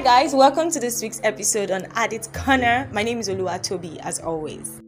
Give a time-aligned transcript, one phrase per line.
[0.00, 2.88] Hi guys, welcome to this week's episode on Addit Corner.
[2.90, 4.80] My name is Olua Toby, as always.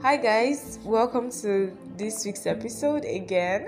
[0.00, 3.66] Hi guys, welcome to this week's episode again.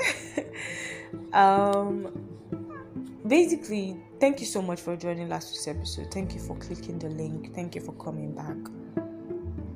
[1.34, 2.28] um
[3.28, 6.10] basically, thank you so much for joining last week's episode.
[6.12, 7.54] Thank you for clicking the link.
[7.54, 8.56] Thank you for coming back.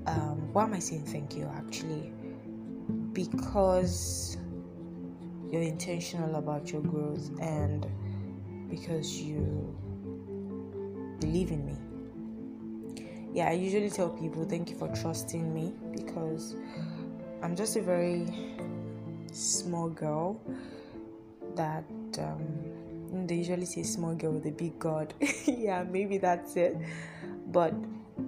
[0.06, 2.12] Um why am I saying thank you actually?
[3.12, 4.36] Because
[5.50, 7.86] you're intentional about your growth and
[8.68, 9.76] because you
[11.20, 11.76] believe in me
[13.34, 16.54] yeah, I usually tell people thank you for trusting me because
[17.42, 18.26] I'm just a very
[19.32, 20.38] small girl
[21.56, 21.84] that
[22.18, 22.71] um,
[23.12, 25.14] they usually say small girl with a big God.
[25.46, 26.76] yeah, maybe that's it.
[27.48, 27.74] But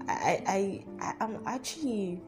[0.09, 2.21] I, I, I, I'm actually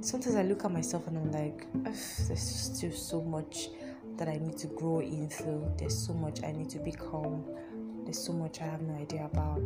[0.00, 3.68] sometimes I look at myself and I'm like, there's still so much
[4.16, 5.70] that I need to grow into.
[5.76, 7.44] There's so much I need to become.
[8.04, 9.60] There's so much I have no idea about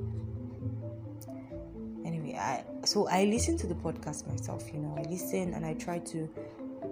[2.04, 5.74] anyway i so i listen to the podcast myself you know i listen and i
[5.74, 6.28] try to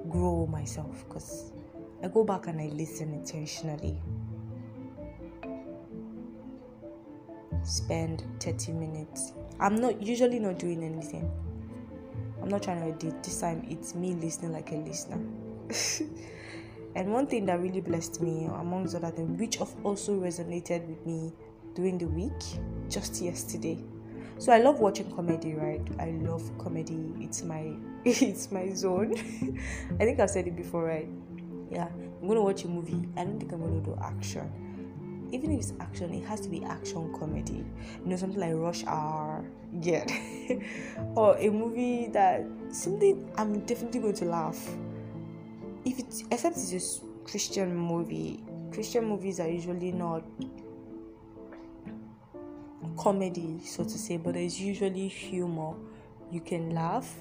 [0.09, 1.53] grow myself because
[2.03, 3.99] i go back and i listen intentionally
[7.69, 11.31] spend 30 minutes i'm not usually not doing anything
[12.43, 15.19] i'm not trying to edit this time it's me listening like a listener
[16.95, 21.33] and one thing that really blessed me amongst other things which also resonated with me
[21.75, 22.33] during the week
[22.89, 23.79] just yesterday
[24.41, 25.83] so I love watching comedy, right?
[25.99, 27.13] I love comedy.
[27.19, 27.75] It's my
[28.05, 29.15] it's my zone.
[30.01, 31.09] I think I've said it before, right?
[31.71, 31.89] Yeah.
[32.21, 33.09] I'm gonna watch a movie.
[33.17, 34.68] I don't think I'm gonna do action.
[35.31, 37.65] Even if it's action, it has to be action comedy.
[38.03, 39.45] You know, something like Rush Hour,
[39.81, 40.07] yeah.
[41.15, 44.59] or a movie that something I'm definitely going to laugh.
[45.85, 48.43] If it's except it's a Christian movie.
[48.73, 50.23] Christian movies are usually not
[52.99, 55.75] comedy, so to say, but there's usually humor.
[56.31, 57.15] You can laugh,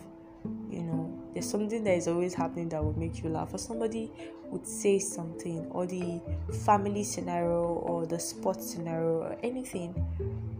[0.70, 4.12] you know, there's something that is always happening that will make you laugh, or somebody
[4.50, 6.22] would say something, or the
[6.66, 9.94] family scenario, or the sports scenario, or anything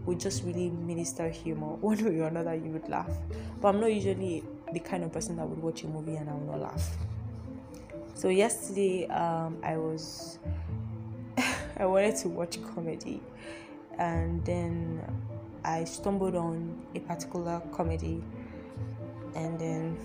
[0.06, 1.66] would just really minister humor.
[1.80, 3.10] One way or another, you would laugh.
[3.60, 6.32] But I'm not usually the kind of person that would watch a movie and I
[6.34, 6.96] will not laugh.
[8.14, 10.38] So yesterday, um, I was
[11.76, 13.22] I wanted to watch comedy
[13.98, 15.02] and then
[15.64, 18.22] I stumbled on a particular comedy,
[19.34, 19.98] and then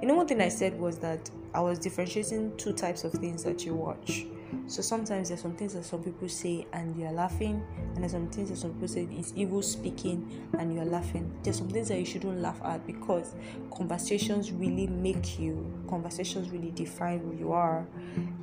[0.00, 3.42] you know one thing I said was that I was differentiating two types of things
[3.44, 4.26] that you watch.
[4.66, 7.62] So sometimes there's some things that some people say and you're laughing,
[7.94, 11.32] and there's some things that some people say is evil speaking and you're laughing.
[11.42, 13.34] There's some things that you shouldn't laugh at because
[13.74, 17.86] conversations really make you, conversations really define who you are.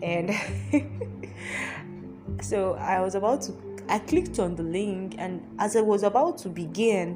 [0.02, 0.32] And
[2.42, 3.54] so I was about to
[3.90, 7.16] I clicked on the link, and as I was about to begin,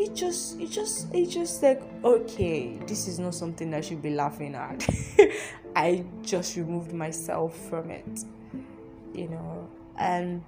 [0.00, 4.10] it just, it just, it just like, okay, this is not something I should be
[4.10, 4.88] laughing at.
[5.76, 8.24] I just removed myself from it,
[9.14, 9.68] you know,
[9.98, 10.42] and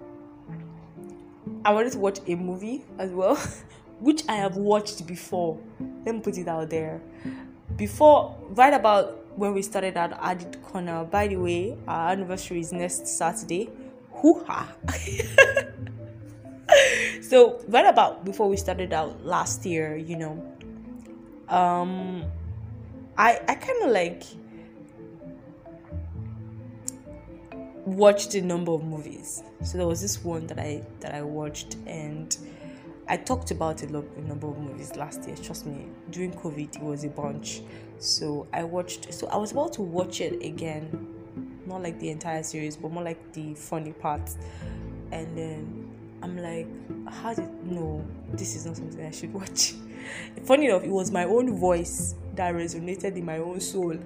[1.65, 3.37] I wanted to watch a movie as well,
[4.01, 5.61] which I have watched before.
[6.07, 7.01] Let me put it out there.
[7.77, 12.73] Before, right about when we started at Addit Corner, by the way, our anniversary is
[12.73, 13.71] next Saturday
[14.23, 14.73] hoo ha.
[17.23, 20.55] so right about before we started out last year, you know,
[21.49, 22.25] um,
[23.17, 24.23] I I kind of like
[27.85, 29.43] watched a number of movies.
[29.63, 32.37] So there was this one that I that I watched and
[33.09, 35.37] I talked about a, lot, a number of movies last year.
[35.37, 37.63] Trust me, during COVID, it was a bunch.
[37.99, 39.13] So I watched.
[39.13, 41.13] So I was about to watch it again
[41.67, 44.37] not like the entire series, but more like the funny parts.
[45.11, 45.91] And then
[46.23, 46.67] I'm like,
[47.11, 49.75] how did no, this is not something I should watch.
[50.45, 53.97] Funny enough, it was my own voice that resonated in my own soul.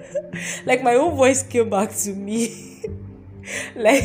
[0.66, 2.82] like my own voice came back to me.
[3.76, 4.04] like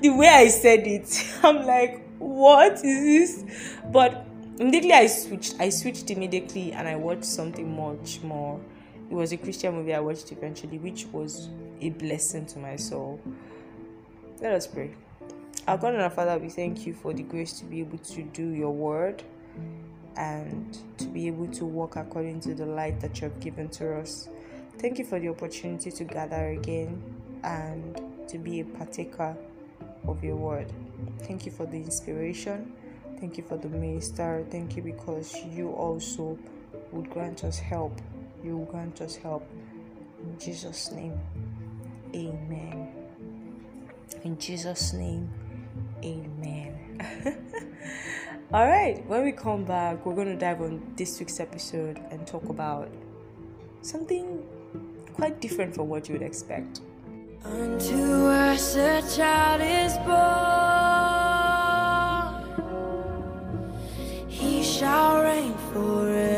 [0.00, 3.74] the way I said it, I'm like, what is this?
[3.90, 4.26] But
[4.58, 5.56] immediately I switched.
[5.58, 8.60] I switched immediately and I watched something much more
[9.10, 11.48] it was a Christian movie I watched eventually, which was
[11.80, 13.20] a blessing to my soul.
[14.40, 14.94] Let us pray.
[15.70, 18.22] Our God and our Father, we thank you for the grace to be able to
[18.24, 19.22] do your word
[20.16, 23.98] and to be able to walk according to the light that you have given to
[23.98, 24.28] us.
[24.78, 27.00] Thank you for the opportunity to gather again
[27.44, 29.36] and to be a partaker
[30.08, 30.72] of your word.
[31.20, 32.72] Thank you for the inspiration.
[33.20, 34.44] Thank you for the minister.
[34.50, 36.36] Thank you because you also
[36.90, 38.00] would grant us help.
[38.42, 39.48] You will grant us help.
[40.18, 41.16] In Jesus' name,
[42.12, 42.88] amen.
[44.24, 45.30] In Jesus' name,
[46.04, 47.00] amen.
[48.52, 52.26] All right, when we come back, we're going to dive on this week's episode and
[52.26, 52.88] talk about
[53.82, 54.44] something
[55.14, 56.80] quite different from what you would expect.
[57.44, 60.26] Unto us a child is born,
[64.28, 66.29] he shall reign forever.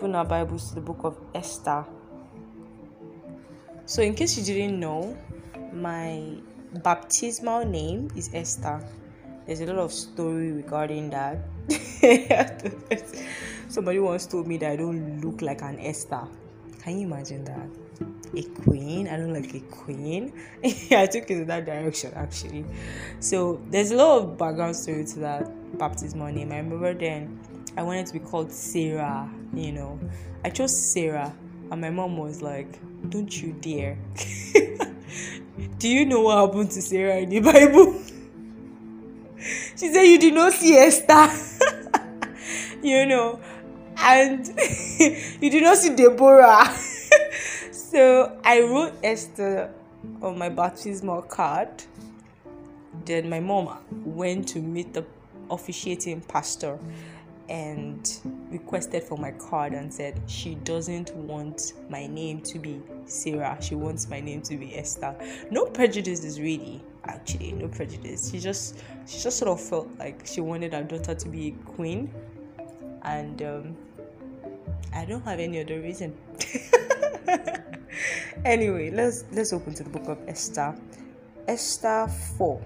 [0.00, 1.84] Open our Bibles to the book of Esther.
[3.84, 5.14] So, in case you didn't know,
[5.74, 6.36] my
[6.82, 8.82] baptismal name is Esther.
[9.44, 11.44] There's a lot of story regarding that.
[13.68, 16.26] Somebody once told me that I don't look like an Esther.
[16.82, 17.68] Can you imagine that?
[18.34, 19.06] A queen?
[19.06, 20.32] I don't like a queen.
[20.64, 22.64] I took it in that direction actually.
[23.18, 26.52] So there's a lot of background story to that baptismal name.
[26.52, 27.38] I remember then
[27.76, 29.98] I wanted to be called Sarah, you know.
[30.44, 31.32] I chose Sarah,
[31.70, 32.78] and my mom was like,
[33.08, 33.96] Don't you dare.
[35.78, 38.02] Do you know what happened to Sarah in the Bible?
[39.76, 41.28] she said, You did not see Esther.
[42.82, 43.40] you know,
[43.96, 46.74] and you did not see Deborah.
[47.70, 49.72] so I wrote Esther
[50.22, 51.68] on my baptismal card.
[53.04, 55.04] Then my mom went to meet the
[55.50, 56.78] officiating pastor
[57.50, 63.58] and requested for my card and said she doesn't want my name to be Sarah.
[63.60, 65.16] She wants my name to be Esther.
[65.50, 68.30] No prejudice is really actually no prejudice.
[68.30, 71.50] She just she just sort of felt like she wanted her daughter to be a
[71.64, 72.14] queen,
[73.02, 73.76] and um,
[74.94, 76.16] I don't have any other reason.
[78.44, 80.74] anyway, let's let's open to the book of Esther.
[81.48, 82.06] Esther
[82.36, 82.62] four.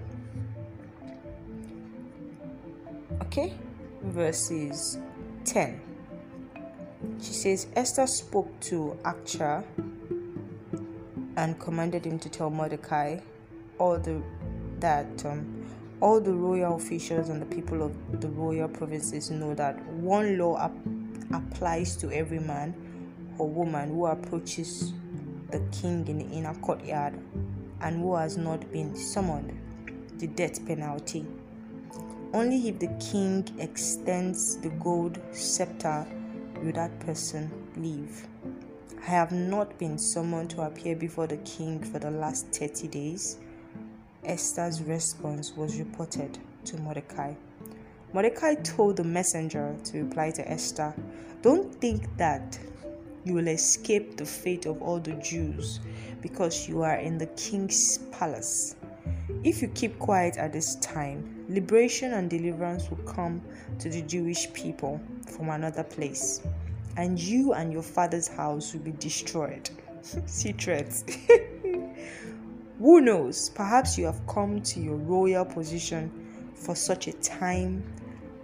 [3.23, 3.53] Okay,
[4.05, 4.97] verses
[5.45, 5.81] 10.
[7.21, 9.63] She says, Esther spoke to Hathach
[11.37, 13.19] and commanded him to tell Mordecai
[13.77, 14.21] all the
[14.79, 15.65] that um,
[16.01, 20.59] all the royal officials and the people of the royal provinces know that one law
[20.59, 20.75] ap-
[21.33, 22.73] applies to every man
[23.37, 24.93] or woman who approaches
[25.51, 27.13] the king in the inner courtyard
[27.81, 29.57] and who has not been summoned
[30.17, 31.25] the death penalty
[32.33, 36.05] only if the king extends the gold scepter
[36.61, 38.27] will that person leave.
[39.01, 43.37] I have not been summoned to appear before the king for the last 30 days.
[44.23, 47.33] Esther's response was reported to Mordecai.
[48.13, 50.93] Mordecai told the messenger to reply to Esther
[51.41, 52.57] Don't think that
[53.25, 55.79] you will escape the fate of all the Jews
[56.21, 58.75] because you are in the king's palace.
[59.43, 63.41] If you keep quiet at this time, liberation and deliverance will come
[63.79, 64.99] to the Jewish people
[65.35, 66.41] from another place,
[66.97, 69.69] and you and your father's house will be destroyed.
[70.25, 71.03] See threats.
[72.79, 73.49] Who knows?
[73.49, 76.11] Perhaps you have come to your royal position
[76.55, 77.83] for such a time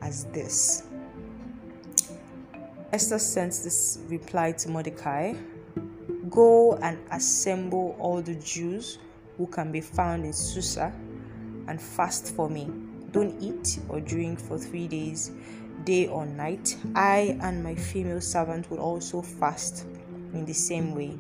[0.02, 0.84] as this.
[2.94, 5.34] Esther sends this reply to Mordecai
[6.30, 8.98] Go and assemble all the Jews
[9.42, 10.94] who can be found in Susa
[11.68, 12.70] and fast for me.
[13.12, 15.32] Don't eat or drink for three days,
[15.84, 16.78] day or night.
[16.94, 19.88] I and my female servant will also fast
[20.34, 21.18] in the same way.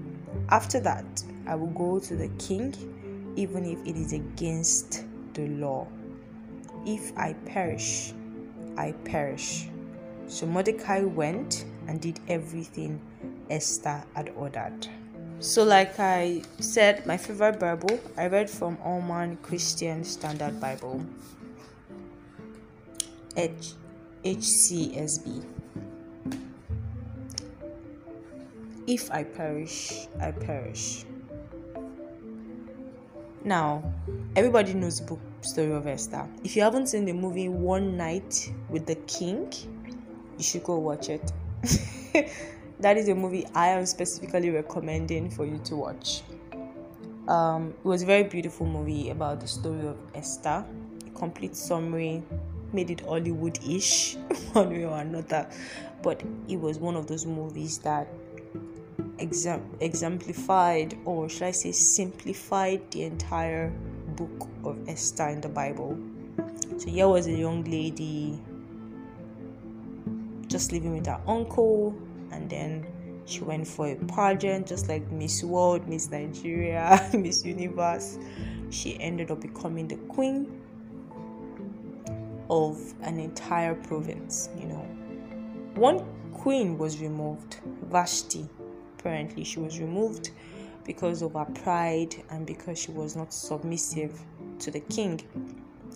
[0.49, 2.75] After that, I will go to the king,
[3.35, 5.87] even if it is against the law.
[6.85, 8.13] If I perish,
[8.77, 9.67] I perish.
[10.27, 13.01] So Mordecai went and did everything
[13.49, 14.87] Esther had ordered.
[15.41, 21.03] So, like I said, my favorite Bible I read from Holman Christian Standard Bible,
[23.35, 23.73] H-
[24.23, 25.43] HCSB.
[28.85, 31.05] If I perish, I perish.
[33.43, 33.81] Now,
[34.35, 36.27] everybody knows the book story of Esther.
[36.43, 39.51] If you haven't seen the movie One Night with the King,
[40.37, 41.31] you should go watch it.
[42.81, 46.23] that is a movie I am specifically recommending for you to watch.
[47.27, 50.65] Um, it was a very beautiful movie about the story of Esther.
[51.05, 52.23] A complete summary
[52.73, 54.15] made it Hollywood ish,
[54.53, 55.47] one way or another.
[56.01, 58.07] But it was one of those movies that
[59.19, 63.69] exemplified, or should I say, simplified the entire
[64.15, 65.97] book of Esther in the Bible.
[66.77, 68.39] So here was a young lady
[70.47, 71.95] just living with her uncle,
[72.31, 72.85] and then
[73.25, 78.17] she went for a pageant, just like Miss World, Miss Nigeria, Miss Universe.
[78.69, 80.61] She ended up becoming the queen
[82.49, 84.85] of an entire province, you know.
[85.75, 88.47] One queen was removed, Vashti.
[88.99, 90.31] Apparently, she was removed
[90.83, 94.19] because of her pride and because she was not submissive
[94.59, 95.21] to the king.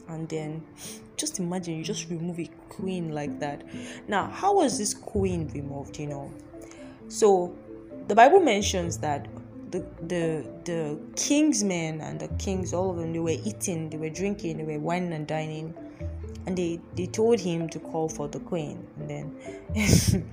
[0.08, 0.64] And then
[1.18, 3.64] just imagine you just remove a queen like that.
[4.08, 6.00] Now, how was this queen removed?
[6.00, 6.34] You know,
[7.08, 7.56] so
[8.08, 9.28] the Bible mentions that
[9.72, 13.98] the the the king's men and the kings, all of them, they were eating, they
[13.98, 15.74] were drinking, they were wine and dining,
[16.46, 19.36] and they they told him to call for the queen, and then.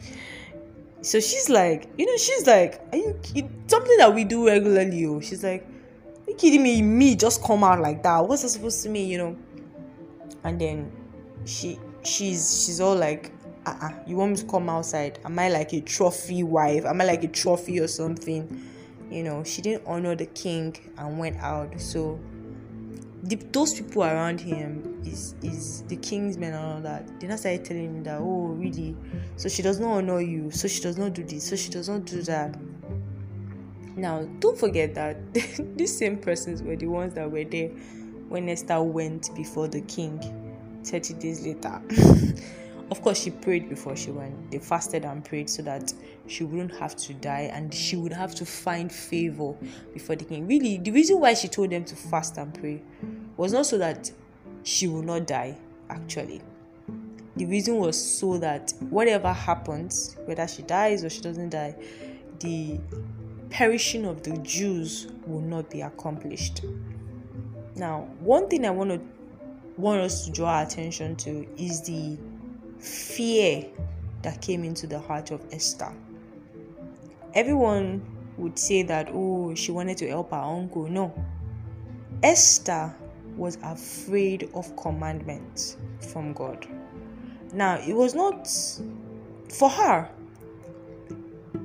[1.02, 3.18] so she's like, you know, she's like, are you
[3.66, 5.04] something that we do regularly?
[5.06, 6.82] Oh, she's like, are you kidding me?
[6.82, 8.26] Me just come out like that?
[8.26, 9.08] What's that supposed to mean?
[9.08, 9.36] You know?
[10.44, 10.92] And then
[11.44, 13.32] she she's she's all like,
[13.66, 15.18] uh-uh, you want me to come outside?
[15.24, 16.84] Am I like a trophy wife?
[16.84, 18.68] Am I like a trophy or something?
[19.10, 21.80] You know, she didn't honor the king and went out.
[21.80, 22.18] So
[23.22, 27.20] the, those people around him is is the king's men and all that.
[27.20, 28.96] They not started telling him that, oh really?
[29.36, 31.88] So she does not honor you, so she does not do this, so she does
[31.88, 32.58] not do that.
[33.94, 35.34] Now, don't forget that
[35.76, 37.70] these same persons were the ones that were there
[38.32, 40.18] when Esther went before the king
[40.84, 41.82] 30 days later.
[42.90, 44.50] of course, she prayed before she went.
[44.50, 45.92] They fasted and prayed so that
[46.26, 49.54] she wouldn't have to die and she would have to find favor
[49.92, 50.46] before the king.
[50.46, 52.82] Really, the reason why she told them to fast and pray
[53.36, 54.10] was not so that
[54.62, 55.56] she will not die,
[55.90, 56.40] actually.
[57.36, 61.74] The reason was so that whatever happens, whether she dies or she doesn't die,
[62.40, 62.80] the
[63.50, 66.62] perishing of the Jews will not be accomplished.
[67.74, 69.00] Now, one thing I want to
[69.76, 72.18] want us to draw attention to is the
[72.78, 73.66] fear
[74.22, 75.92] that came into the heart of Esther.
[77.34, 78.02] Everyone
[78.36, 80.86] would say that, oh, she wanted to help her uncle.
[80.86, 81.14] No.
[82.22, 82.94] Esther
[83.36, 85.78] was afraid of commandments
[86.12, 86.66] from God.
[87.54, 88.48] Now, it was not
[89.48, 90.10] for her.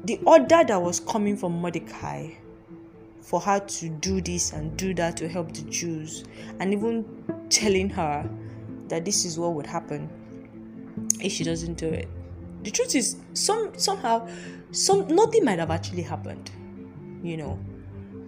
[0.06, 2.32] The order that was coming from Mordecai
[3.28, 6.24] for her to do this and do that to help the Jews,
[6.62, 7.06] and even
[7.50, 8.28] telling her
[8.88, 10.10] that this is what would happen
[11.20, 12.08] if she doesn't do it.
[12.64, 14.30] The truth is, some somehow,
[14.72, 16.50] some nothing might have actually happened,
[17.22, 17.60] you know,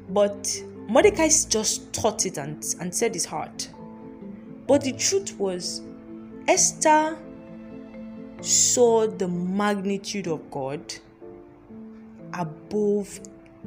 [0.10, 3.70] but Mordecai just thought it and, and said his heart.
[4.68, 5.82] But the truth was,
[6.50, 7.18] Esther
[8.42, 10.94] saw the magnitude of God
[12.34, 13.22] above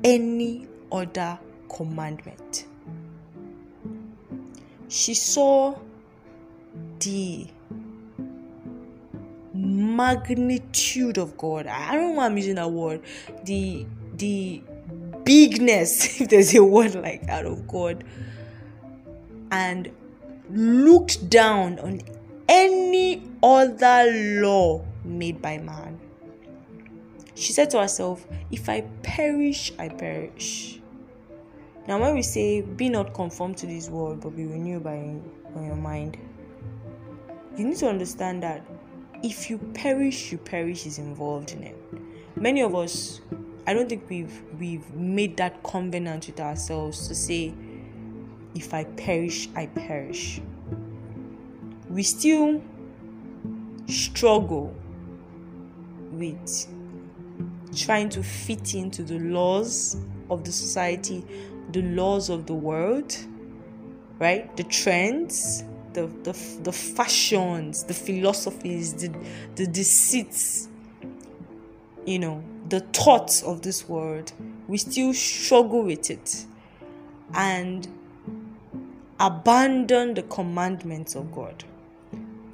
[0.05, 2.67] any other commandment.
[4.89, 5.79] She saw
[7.01, 7.47] the
[9.55, 11.67] magnitude of God.
[11.67, 13.03] I don't know why I'm using that word.
[13.45, 14.63] The the
[15.25, 18.05] bigness, if there's a word like that of God,
[19.51, 19.91] and
[20.51, 22.03] looked down on
[22.49, 24.11] any other
[24.43, 25.99] law made by man.
[27.35, 30.82] She said to herself, If I perish, I perish.
[31.93, 35.15] Now, when we say, Be not conformed to this world, but be renewed by,
[35.55, 36.17] by your mind,
[37.55, 38.65] you need to understand that
[39.23, 41.77] if you perish, you perish is involved in it.
[42.35, 43.21] Many of us,
[43.67, 47.53] I don't think we've we've made that covenant with ourselves to say,
[48.55, 50.41] if I perish, I perish.
[51.91, 52.63] We still
[53.87, 54.75] struggle
[56.11, 56.67] with
[57.77, 59.99] trying to fit into the laws
[60.31, 61.23] of the society
[61.73, 63.17] the laws of the world,
[64.19, 64.55] right?
[64.57, 69.15] The trends, the, the, the fashions, the philosophies, the,
[69.57, 70.69] the deceits,
[72.07, 74.33] you know, the thoughts of this world.
[74.69, 76.47] We still struggle with it
[77.35, 77.89] and
[79.19, 81.65] abandon the commandments of God.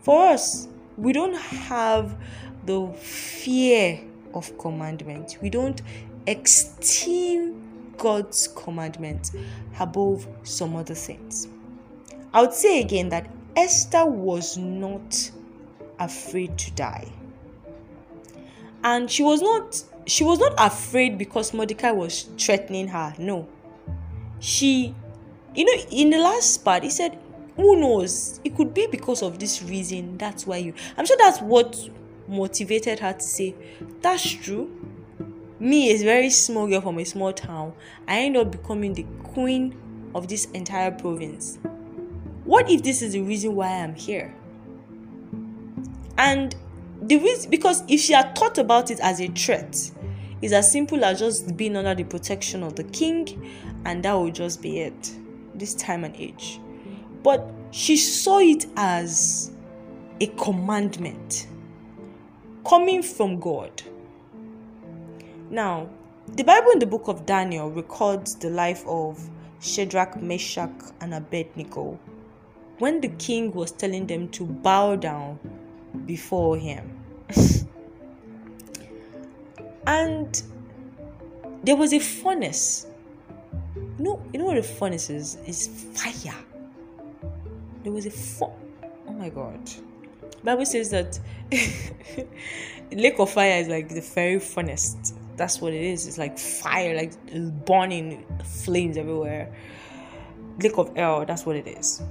[0.02, 2.16] For us, we don't have
[2.66, 4.00] the fear
[4.34, 5.38] of commandment.
[5.40, 5.80] We don't
[6.26, 7.57] esteem
[7.98, 9.32] God's commandment
[9.78, 11.48] above some other things.
[12.32, 15.30] I would say again that Esther was not
[15.98, 17.12] afraid to die.
[18.84, 23.14] And she was not she was not afraid because Mordecai was threatening her.
[23.18, 23.48] No.
[24.40, 24.94] She
[25.54, 27.18] you know in the last part he said
[27.56, 31.40] who knows it could be because of this reason that's why you i'm sure that's
[31.40, 31.76] what
[32.28, 33.54] motivated her to say
[34.00, 34.70] that's true
[35.60, 37.72] me a very small girl from a small town
[38.06, 39.74] i end up becoming the queen
[40.14, 41.58] of this entire province.
[42.44, 44.34] What if this is the reason why i'm here?
[46.16, 46.54] And
[47.00, 49.90] the reason because if she had thought about it as a threat
[50.40, 53.50] it's as simple as just being under the protection of the king
[53.84, 55.16] and that would just be it
[55.54, 56.60] this time and age.
[57.22, 59.50] But she saw it as
[60.20, 61.48] a commandment
[62.66, 63.82] coming from God.
[65.50, 65.88] Now,
[66.26, 69.18] the Bible in the book of Daniel records the life of
[69.60, 71.98] Shadrach, Meshach, and Abednego
[72.78, 75.38] when the king was telling them to bow down
[76.06, 77.02] before him.
[79.86, 80.42] and
[81.64, 82.86] there was a furnace.
[83.76, 85.38] You know, you know what a furnace is?
[85.44, 86.36] It's fire
[87.88, 88.54] there was a fo-
[89.06, 89.58] oh my god
[90.44, 91.18] bible says that
[92.92, 96.06] lake of fire is like the very funnest that's what it is.
[96.06, 97.12] It's like fire like
[97.64, 99.54] burning flames everywhere.
[100.60, 102.02] Lake of hell that's what it is.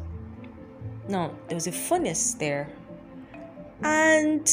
[1.08, 2.70] Now there was a furnace there.
[3.84, 4.48] And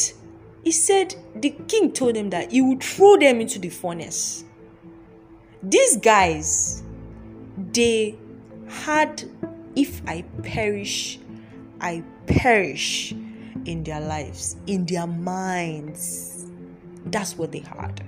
[0.62, 4.45] he said the king told him that he would throw them into the furnace.
[5.62, 6.83] These guys
[7.73, 8.16] they
[8.69, 9.25] had
[9.76, 11.19] if I perish,
[11.81, 13.12] I perish
[13.64, 16.47] in their lives, in their minds.
[17.07, 18.04] That's what they had.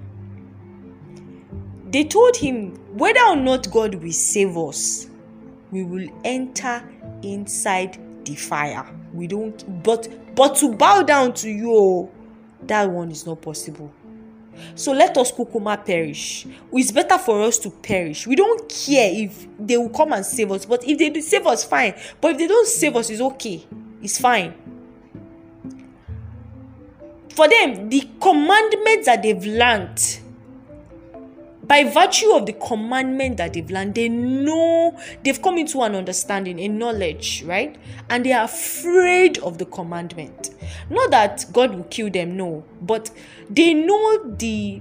[1.96, 5.08] They told him, whether or not God will save us,
[5.70, 6.86] we will enter
[7.22, 8.86] inside the fire.
[9.14, 12.10] We don't, but but to bow down to you, oh,
[12.64, 13.90] that one is not possible.
[14.74, 16.46] So let us kukuma perish.
[16.70, 18.26] It's better for us to perish.
[18.26, 21.64] We don't care if they will come and save us, but if they save us,
[21.64, 21.94] fine.
[22.20, 23.64] But if they don't save us, it's okay.
[24.02, 24.52] It's fine.
[27.30, 30.25] For them, the commandments that they've learned
[31.66, 36.60] by virtue of the commandment that they've learned, they know they've come into an understanding,
[36.60, 37.76] a knowledge, right?
[38.08, 40.50] And they are afraid of the commandment.
[40.90, 43.10] Not that God will kill them, no, but
[43.50, 44.80] they know the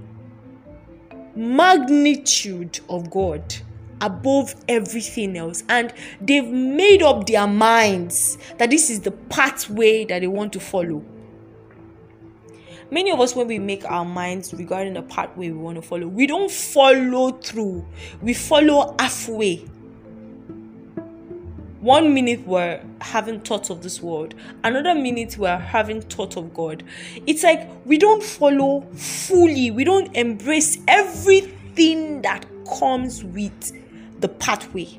[1.34, 3.54] magnitude of God
[4.00, 10.20] above everything else and they've made up their minds that this is the pathway that
[10.20, 11.02] they want to follow
[12.90, 16.06] many of us when we make our minds regarding the pathway we want to follow
[16.06, 17.84] we don't follow through.
[18.22, 19.56] We follow halfway.
[21.80, 26.82] One minute we're having thoughts of this world another minute we're having thoughts of god.
[27.26, 29.70] It's like we don't follow fully.
[29.70, 32.46] We don't embrace everything that
[32.78, 33.72] comes with
[34.20, 34.98] the pathway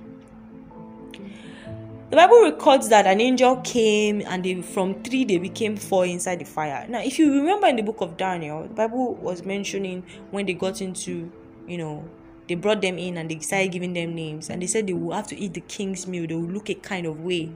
[2.10, 6.40] the Bible records that an angel came and they, from three they became four inside
[6.40, 6.86] the fire.
[6.88, 10.54] Now, if you remember in the book of Daniel, the Bible was mentioning when they
[10.54, 11.32] got into,
[11.68, 12.08] you know,
[12.48, 15.14] they brought them in and they started giving them names and they said they will
[15.14, 17.52] have to eat the king's meal, they will look a kind of way.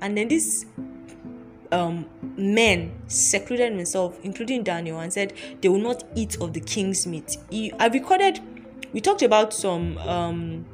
[0.00, 0.66] And then this
[1.70, 7.06] um, men secluded themselves, including Daniel, and said they will not eat of the king's
[7.06, 7.36] meat.
[7.78, 8.40] I recorded,
[8.92, 10.66] we talked about some um,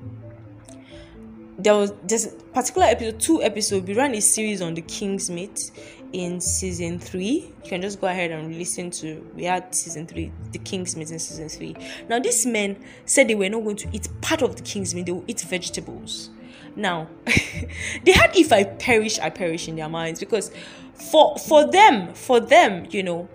[1.58, 3.86] there was this particular episode, two episodes.
[3.86, 5.72] We ran a series on the King's Meat
[6.12, 7.52] in season three.
[7.64, 9.28] You can just go ahead and listen to.
[9.34, 11.76] We had season three, the King's Meat in season three.
[12.08, 15.06] Now, these men said they were not going to eat part of the King's Meat;
[15.06, 16.30] they will eat vegetables.
[16.76, 20.52] Now, they had "If I perish, I perish" in their minds because
[20.94, 23.28] for for them, for them, you know,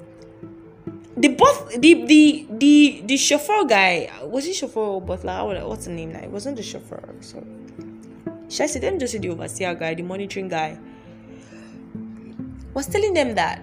[1.17, 5.67] the both the the the the chauffeur guy was he chauffeur or butler?
[5.67, 6.13] What's the name?
[6.13, 7.03] Like, it wasn't the chauffeur.
[7.19, 7.43] So
[8.53, 10.77] should I say them just say the overseer guy, the monitoring guy,
[12.75, 13.59] was telling them that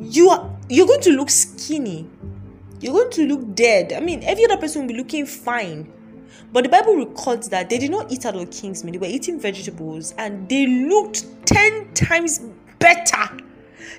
[0.00, 2.08] you are you're going to look skinny.
[2.80, 3.92] You're going to look dead.
[3.92, 5.92] I mean, every other person will be looking fine.
[6.50, 9.06] But the Bible records that they did not eat out of king's meat, they were
[9.06, 12.40] eating vegetables and they looked 10 times
[12.78, 13.36] better.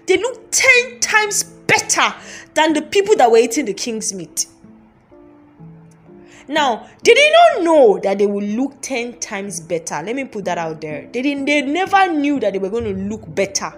[0.08, 2.14] They looked 10 times better
[2.56, 4.48] than the people that were eating the king's meat.
[6.54, 10.02] Now, did they not know that they would look 10 times better?
[10.04, 11.10] Let me put that out there.
[11.12, 13.74] They didn't they never knew that they were going to look better.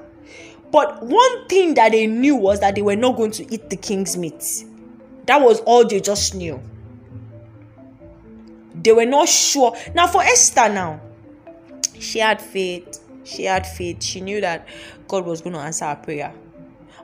[0.71, 3.77] But one thing that they knew was that they were not going to eat the
[3.77, 4.65] king's meat.
[5.25, 6.59] That was all they just knew.
[8.85, 9.75] they were not sure.
[9.93, 11.01] Now, for Esther, now,
[11.99, 12.99] she had faith.
[13.23, 14.03] She had faith.
[14.03, 14.67] She knew that
[15.07, 16.33] God was going to answer her prayer.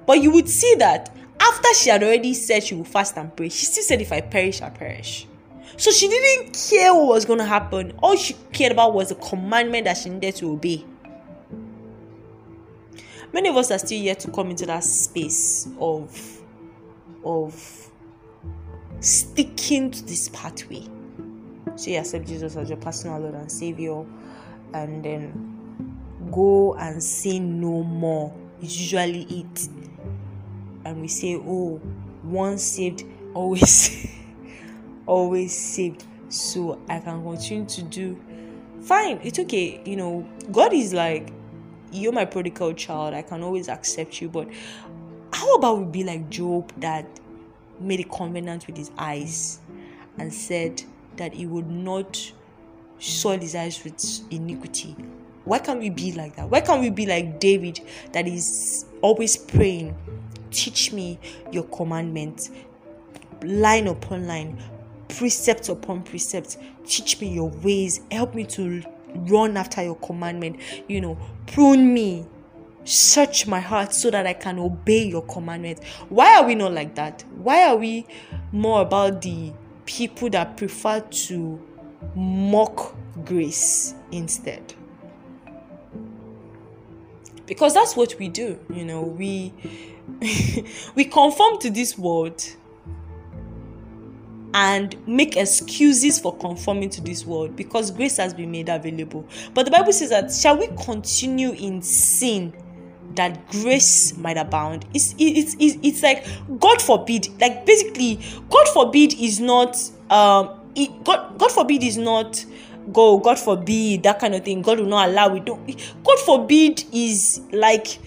[0.06, 3.50] But you would see that after she had already said she would fast and pray,
[3.50, 5.28] she still said, If I perish, I perish.
[5.82, 7.94] So she didn't care what was going to happen.
[8.04, 10.86] All she cared about was the commandment that she needed to obey.
[13.34, 16.44] Many of us are still yet to come into that space of
[17.26, 17.90] of
[19.00, 20.84] sticking to this pathway.
[21.78, 24.06] So you accept Jesus as your personal Lord and Savior,
[24.76, 25.98] and then
[26.32, 28.32] go and say no more.
[28.62, 29.68] It's usually it.
[30.86, 31.82] And we say, Oh,
[32.24, 34.08] once saved, always
[35.06, 36.06] always saved.
[36.30, 38.20] So I can continue to do
[38.82, 39.82] fine, it's okay.
[39.86, 41.34] You know, God is like,
[41.92, 44.48] You're my prodigal child, I can always accept you, but
[45.34, 47.06] how about we be like Job that
[47.80, 49.60] made a covenant with his eyes
[50.18, 50.84] and said
[51.18, 52.32] that he would not
[53.00, 54.96] soil his eyes with iniquity.
[55.44, 56.50] Why can't we be like that?
[56.50, 59.98] Why can't we be like David that is always praying,
[60.52, 61.20] teach me
[61.52, 62.52] your commandments,
[63.42, 64.62] line upon line,
[65.18, 68.84] precept upon precept, teach me your ways, help me to
[69.16, 72.26] run after your commandment, you know, prune me,
[72.84, 75.84] search my heart so that I can obey your commandment.
[76.10, 77.24] Why are we not like that?
[77.36, 78.06] Why are we
[78.52, 79.54] more about the
[79.86, 81.62] people that prefer to
[82.16, 82.96] mock
[83.26, 84.74] grace instead?
[87.46, 89.54] Because that's what we do, you know, we
[90.96, 92.44] we conform to this world
[94.54, 99.26] and make excuses for conforming to this world because grace has been made available.
[99.54, 102.54] But the Bible says that shall we continue in sin
[103.16, 104.86] that grace might abound?
[104.94, 106.26] It's, it's, it's, it's like
[106.60, 109.78] god forbid like basically god forbid is not
[110.10, 112.46] um it, god god forbid is not
[112.92, 114.62] go god forbid that kind of thing.
[114.62, 115.46] God will not allow it.
[115.46, 115.66] Don't
[116.04, 118.00] god forbid is like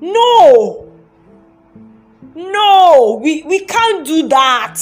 [0.00, 0.90] no
[2.34, 4.80] no we we can't do that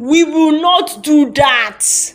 [0.00, 2.14] we will not do that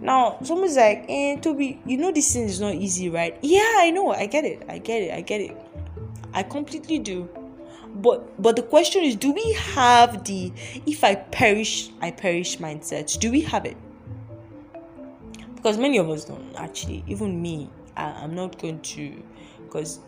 [0.00, 3.36] now, someone's like, eh, Toby, you know this thing is not easy, right?
[3.42, 4.12] Yeah, I know.
[4.12, 4.64] I get it.
[4.68, 5.12] I get it.
[5.12, 5.56] I get it.
[6.32, 7.28] I completely do.
[7.94, 10.52] But but the question is, do we have the
[10.86, 13.18] if I perish, I perish mindset?
[13.18, 13.76] Do we have it?
[15.56, 17.02] Because many of us don't actually.
[17.08, 19.22] Even me, I, I'm not going to
[19.64, 19.98] because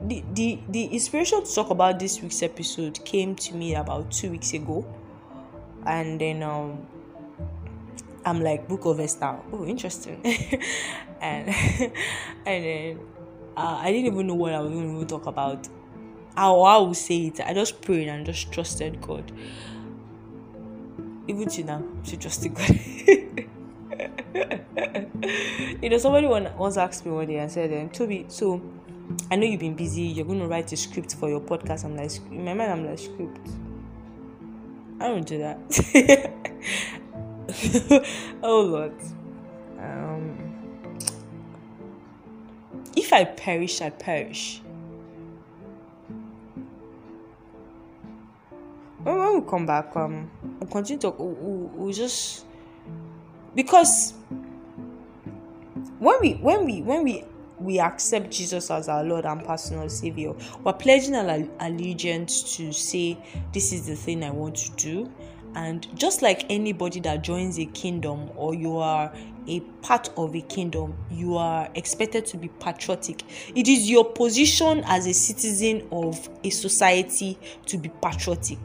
[0.00, 4.30] the, the the inspiration to talk about this week's episode came to me about two
[4.30, 4.84] weeks ago
[5.86, 6.86] and then um
[8.26, 9.38] I'm like Book of Esther.
[9.52, 10.20] Oh, interesting.
[11.20, 11.48] and
[12.46, 13.00] and then
[13.56, 15.68] uh, I didn't even know what I was going to talk about.
[16.36, 17.40] How I would say it.
[17.40, 19.32] I just prayed and just trusted God.
[21.28, 22.68] Even to now, she trusted God.
[25.82, 28.60] you know, somebody once asked me one day and said, um, Toby, so
[29.30, 30.02] I know you've been busy.
[30.02, 31.84] You're going to write a script for your podcast.
[31.84, 33.48] I'm like, in my mind, I'm like, script.
[34.98, 35.58] I don't do that.
[38.42, 38.94] oh Lord.
[39.78, 40.36] Um,
[42.96, 44.62] if I perish, I perish.
[49.02, 52.44] When, we come back, um, we'll continue to we'll, we'll just
[53.54, 54.14] because
[55.98, 57.24] when we when we when we
[57.58, 63.18] we accept Jesus as our Lord and personal Savior, we're pledging our allegiance to say,
[63.52, 65.12] This is the thing I want to do,
[65.54, 69.10] and just like anybody that joins a kingdom or you are
[69.48, 73.22] a part of a kingdom, you are expected to be patriotic.
[73.54, 78.58] It is your position as a citizen of a society to be patriotic.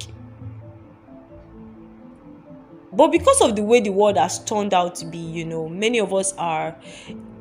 [2.93, 5.99] But because of the way the world has turned out to be, you know, many
[5.99, 6.75] of us are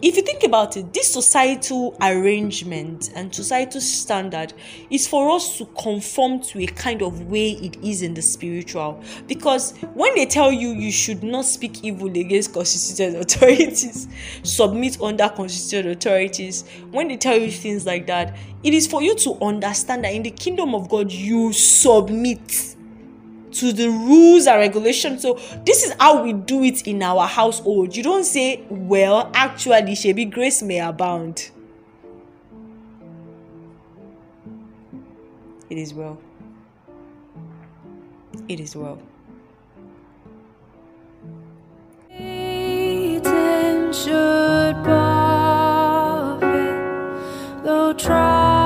[0.03, 4.55] if you think about it, this societal arrangement and societal standard
[4.89, 9.03] is for us to conform to a kind of way it is in the spiritual.
[9.27, 14.09] Because when they tell you you should not speak evil against constituted authorities,
[14.43, 19.15] submit under constituted authorities, when they tell you things like that, it is for you
[19.17, 22.77] to understand that in the kingdom of God you submit
[23.53, 25.23] to the rules and regulations.
[25.23, 25.35] So
[25.65, 27.97] this is how we do it in our household.
[27.97, 31.51] You don't say, well, actually, Shebi grace may abound.
[35.69, 36.19] It is well.
[38.49, 39.01] It is well.
[43.93, 46.45] should profit,
[47.65, 48.60] though try.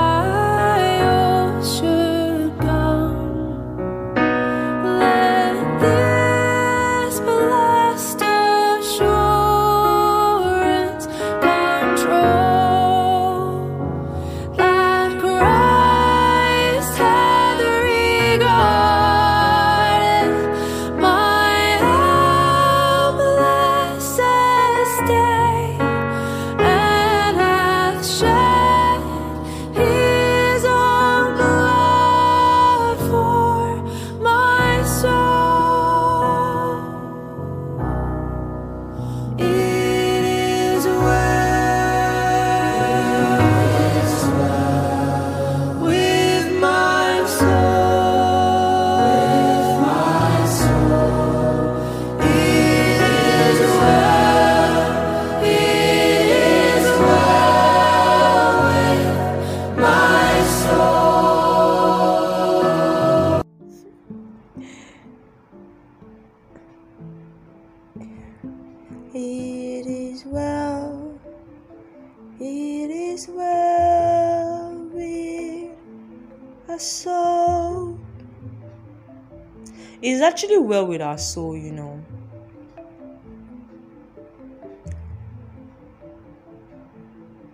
[80.75, 82.03] Well with our soul, you know.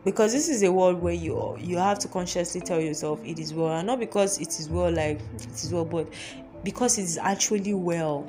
[0.03, 3.53] because this is a world where you you have to consciously tell yourself it is
[3.53, 6.09] well and not because it is well like it is well but
[6.65, 8.27] because it is actually well.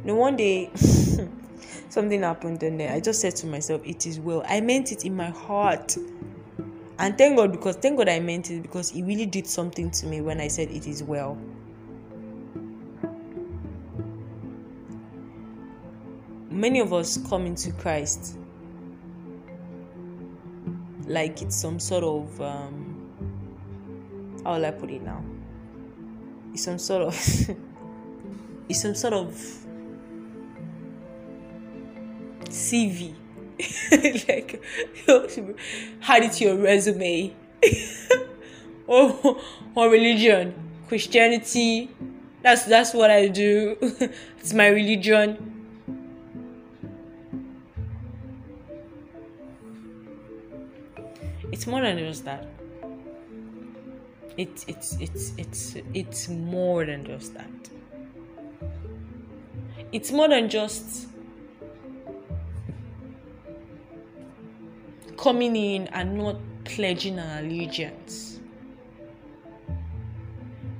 [0.00, 0.70] You know one day
[1.90, 4.42] something happened and i just said to myself it is well.
[4.48, 5.98] I meant it in my heart.
[6.98, 10.06] And thank god because thank god i meant it because it really did something to
[10.06, 11.36] me when i said it is well
[16.56, 18.36] many of us come into christ
[21.06, 22.96] like it's some sort of um,
[24.44, 25.24] how will I put it now?
[26.52, 27.14] It's some sort of
[28.68, 29.34] it's some sort of
[32.44, 33.14] CV.
[34.28, 34.62] like
[36.08, 37.34] add it to your resume.
[38.86, 39.40] or
[39.74, 40.54] or religion.
[40.88, 41.90] Christianity.
[42.42, 43.76] That's that's what I do.
[44.38, 45.55] it's my religion
[51.56, 52.46] it's more than just that
[54.36, 57.70] it's it's it's it's it's more than just that
[59.90, 61.08] it's more than just
[65.16, 68.38] coming in and not pledging an allegiance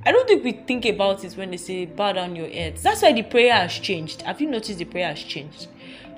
[0.05, 2.81] I don't think we think about it when they say bow down your heads.
[2.81, 4.21] That's why the prayer has changed.
[4.21, 5.67] Have you noticed the prayer has changed?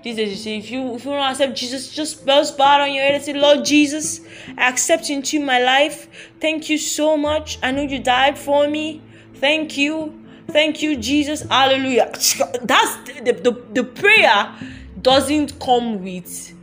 [0.03, 2.93] Days, you see, if you if you want to accept Jesus, just bow bow on
[2.93, 4.21] your head and say, Lord Jesus,
[4.57, 6.07] I accept into my life.
[6.39, 7.59] Thank you so much.
[7.61, 9.01] I know you died for me.
[9.35, 10.25] Thank you.
[10.47, 11.41] Thank you, Jesus.
[11.41, 12.11] Hallelujah.
[12.61, 14.55] That's the, the, the prayer
[15.01, 16.53] doesn't come with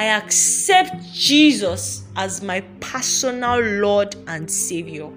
[0.00, 5.10] I accept Jesus as my personal Lord and Savior.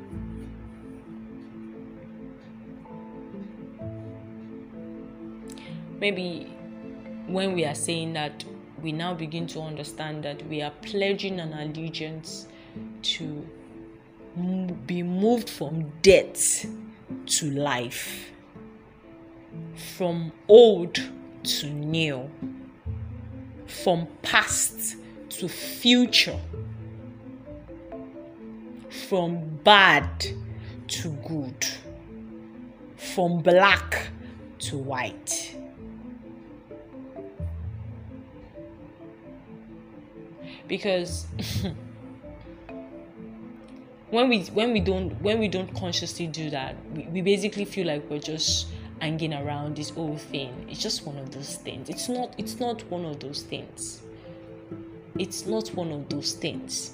[6.02, 6.53] Maybe
[7.28, 8.44] when we are saying that,
[8.82, 12.48] we now begin to understand that we are pledging an allegiance
[13.02, 13.48] to
[14.86, 16.66] be moved from death
[17.26, 18.32] to life,
[19.96, 21.00] from old
[21.44, 22.30] to new,
[23.68, 24.98] from past
[25.30, 26.40] to future,
[29.08, 30.26] from bad
[30.88, 31.66] to good,
[32.98, 34.08] from black
[34.60, 35.56] to white.
[40.68, 41.26] Because
[44.10, 47.88] when we when we don't when we don't consciously do that we, we basically feel
[47.88, 48.68] like we're just
[49.04, 50.66] hanging around this whole thing.
[50.70, 51.90] It's just one of those things.
[51.90, 54.02] It's not it's not one of those things.
[55.20, 56.94] It's not one of those things.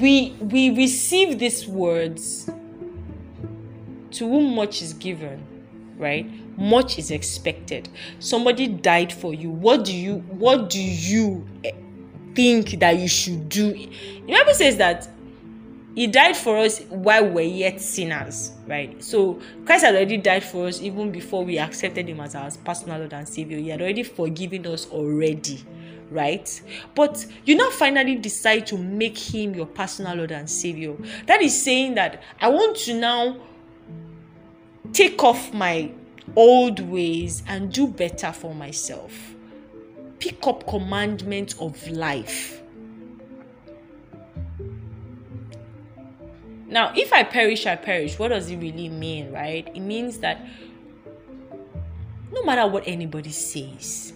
[0.00, 2.48] We we receive these words
[4.12, 5.44] to whom much is given
[5.98, 7.88] right much is expected.
[8.18, 9.50] Somebody died for you.
[9.50, 11.72] What do you what do you eh,
[12.34, 13.72] think that you should do?
[13.72, 15.08] The bible says that
[15.94, 19.02] he died for us while we're yet sinners right?
[19.02, 22.98] So christ had already died for us even before we accepted him as our personal
[22.98, 23.58] lord and savior.
[23.58, 25.64] He had already forgiven us already
[26.10, 26.60] right?
[26.94, 30.94] But you now finally decide to make him your personal Lord and Savior.
[31.26, 33.36] That is saying that I want to now
[34.92, 35.90] take off my
[36.34, 39.34] old ways and do better for myself.
[40.18, 42.62] Pick up commandments of life.
[46.68, 48.18] Now, if I perish, I perish.
[48.18, 49.68] What does it really mean, right?
[49.74, 50.44] It means that
[52.32, 54.12] no matter what anybody says,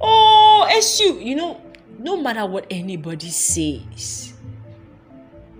[0.00, 1.60] oh, SU, you know,
[1.98, 4.32] no matter what anybody says,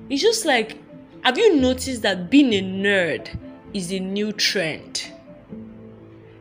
[0.08, 0.78] it's just like,
[1.22, 3.28] have you noticed that being a nerd
[3.74, 5.10] is a new trend.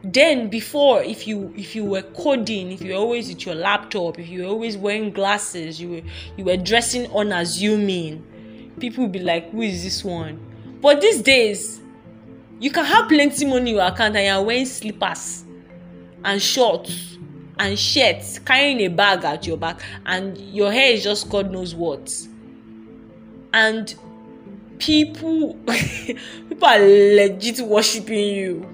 [0.03, 4.27] Then before if you if you were coding if you always with your laptop if
[4.27, 6.01] you were always wearing glasses you were
[6.37, 8.25] you were dressing unassuming
[8.79, 10.39] people would be like who is this one?
[10.81, 11.81] But these days
[12.59, 15.43] you can have plenty money in your account and you're wearing slippers
[16.23, 17.17] and shorts
[17.59, 21.75] and shirts carrying a bag at your back and your hair is just god knows
[21.75, 22.11] what.
[23.53, 23.93] And
[24.79, 25.59] people
[26.61, 28.67] people are legit worshiping you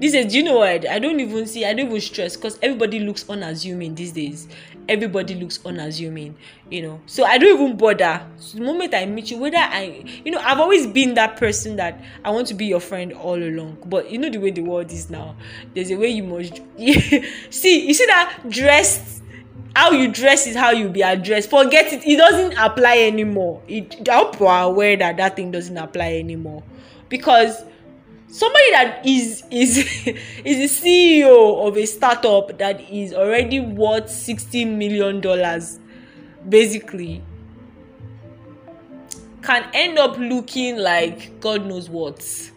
[0.00, 0.88] These days, do you know what?
[0.88, 4.46] I don't even see, I don't even stress because everybody looks unassuming these days.
[4.88, 6.36] Everybody looks unassuming,
[6.70, 7.00] you know.
[7.06, 8.24] So I don't even bother.
[8.38, 11.76] So the moment I meet you, whether I, you know, I've always been that person
[11.76, 13.78] that I want to be your friend all along.
[13.86, 15.36] But you know the way the world is now.
[15.74, 16.54] There's a way you must
[17.50, 17.86] see.
[17.86, 19.17] You see that dressed
[19.74, 21.50] how you dress is how you be addressed.
[21.50, 22.06] Forget it.
[22.06, 23.62] It doesn't apply anymore.
[23.68, 26.62] It i hope you are aware that that thing doesn't apply anymore.
[27.08, 27.64] Because
[28.28, 29.78] somebody that is is
[30.44, 35.78] is the ceo of a startup that is already worth 60 million dollars
[36.46, 37.22] basically
[39.42, 42.50] can end up looking like god knows what.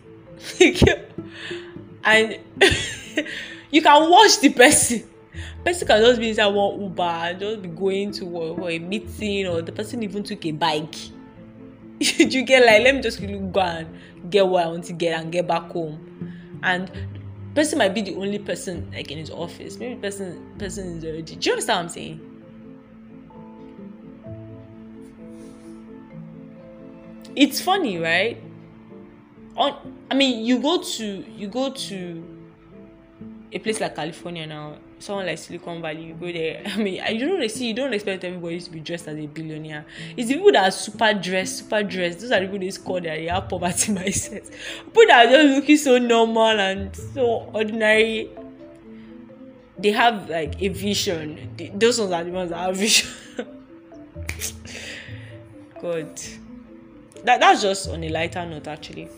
[2.03, 2.39] And
[3.71, 5.03] you can watch the person
[5.63, 8.79] person can just be inside one uber and just be going to work for a
[8.79, 10.95] meeting or the person even took a bike
[12.01, 13.87] you get like let me just go and
[14.29, 16.33] get what I want to get and get back home.
[16.63, 16.91] And
[17.53, 19.77] person might be the only person like in his office.
[19.77, 21.35] Maybe person person is already.
[21.35, 22.27] Do you understand what I'm saying?
[27.35, 28.41] It's funny, right?
[29.57, 32.37] On I mean you go to you go to
[33.51, 36.61] a place like California now someone like Silicon Valley, you go there.
[36.65, 39.85] I mean, you don't see, you don't expect everybody to be dressed as a billionaire.
[40.15, 42.21] It's the people that are super dressed, super dressed.
[42.21, 44.49] Those are the people they score that they have poverty mindset.
[44.85, 48.29] People that are just looking so normal and so ordinary.
[49.77, 51.55] They have like a vision.
[51.75, 53.09] those ones are the ones that have vision.
[55.81, 56.21] God,
[57.23, 59.09] that that's just on a lighter note, actually.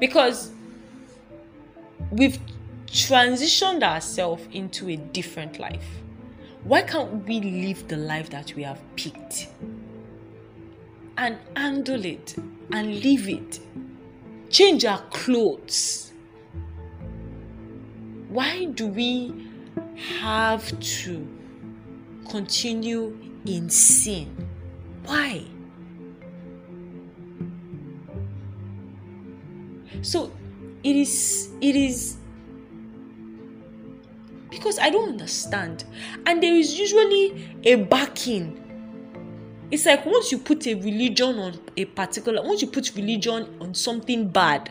[0.00, 0.52] Because
[2.10, 2.38] we've
[2.86, 5.86] transitioned ourselves into a different life.
[6.64, 9.48] Why can't we live the life that we have picked
[11.16, 12.36] and handle it
[12.72, 13.60] and live it?
[14.50, 16.12] Change our clothes.
[18.28, 19.50] Why do we
[20.20, 21.26] have to
[22.28, 23.16] continue
[23.46, 24.48] in sin?
[25.04, 25.44] Why?
[30.02, 30.30] So
[30.84, 32.18] it is it is
[34.50, 35.84] because I don't understand.
[36.26, 38.64] And there is usually a backing.
[39.70, 43.74] It's like once you put a religion on a particular, once you put religion on
[43.74, 44.70] something bad,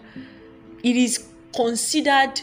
[0.84, 2.42] it is considered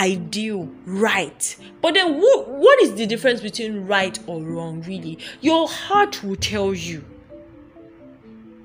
[0.00, 1.56] ideal, right.
[1.80, 5.18] But then what, what is the difference between right or wrong, really?
[5.40, 7.04] Your heart will tell you.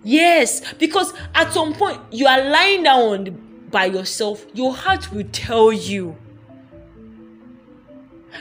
[0.03, 3.33] Yes, because at some point you are lying down on the
[3.71, 6.15] by yourself, your heart will tell you.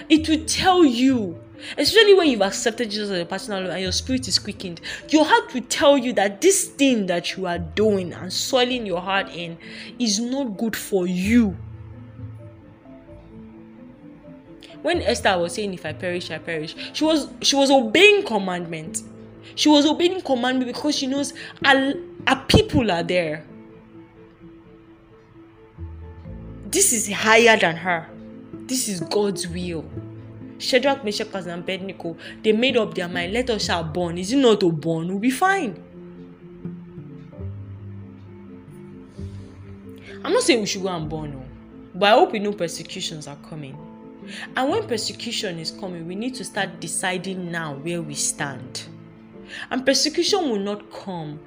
[0.09, 1.41] It will tell you,
[1.77, 4.81] especially when you've accepted Jesus as your personal Lord and your spirit is quickened.
[5.09, 9.01] Your heart will tell you that this thing that you are doing and soiling your
[9.01, 9.59] heart in
[9.99, 11.57] is not good for you.
[14.83, 19.03] When Esther was saying, "If I perish, I perish," she was she was obeying commandment.
[19.55, 21.95] She was obeying commandment because she knows a,
[22.27, 23.45] a people are there
[26.71, 28.07] This is higher than her.
[28.53, 29.85] This is God's will.
[30.59, 33.33] Shadrach, Meshach, and Abednego, they made up their mind.
[33.33, 34.19] Let us shall burn.
[34.19, 35.09] Is it not to burn?
[35.09, 35.83] We'll be fine.
[40.23, 41.43] I'm not saying we should go and burn, no.
[41.95, 43.77] but I hope we know persecutions are coming.
[44.55, 48.85] And when persecution is coming, we need to start deciding now where we stand.
[49.71, 51.41] And persecution will not come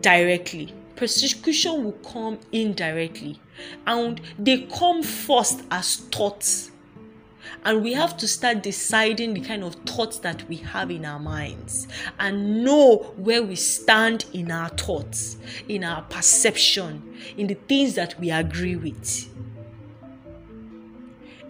[0.00, 3.40] directly persecution will come indirectly
[3.86, 6.70] and they come first as thoughts.
[7.64, 11.20] And we have to start deciding the kind of thoughts that we have in our
[11.20, 11.86] minds
[12.18, 15.36] and know where we stand in our thoughts
[15.68, 19.28] in our perception in the things that we agree with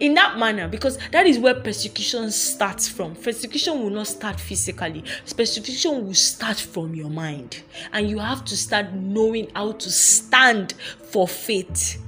[0.03, 3.15] in that manner because that is where persecution starts from.
[3.15, 5.01] Persecution will not start physically.
[5.37, 7.63] Persecution will start from your mind.
[7.93, 10.73] And you have to start knowing how to stand
[11.09, 12.03] for faith.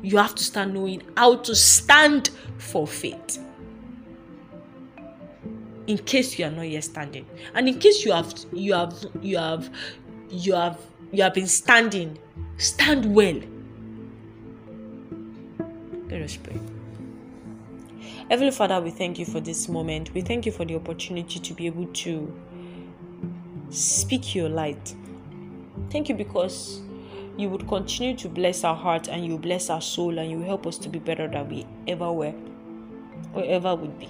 [0.00, 3.38] You have to start knowing how to stand for faith.
[5.86, 7.26] In case you are not yet standing.
[7.54, 9.68] And in case you have you have you have
[10.30, 10.80] you have
[11.12, 12.18] you have been standing
[12.56, 13.38] stand well
[16.16, 16.58] let us pray.
[18.30, 20.14] Heavenly Father, we thank you for this moment.
[20.14, 22.34] We thank you for the opportunity to be able to
[23.70, 24.94] speak your light.
[25.90, 26.80] Thank you because
[27.36, 30.66] you would continue to bless our heart and you bless our soul and you help
[30.66, 32.34] us to be better than we ever were
[33.34, 34.08] or ever would be.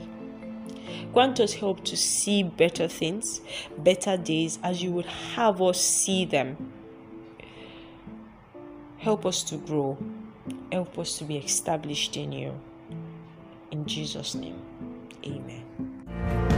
[1.13, 3.41] Grant us help to see better things,
[3.79, 6.73] better days as you would have us see them
[9.07, 9.97] Help us to grow.
[10.73, 12.53] Help us to be established in you.
[13.71, 14.61] In Jesus' name,
[15.25, 16.56] amen.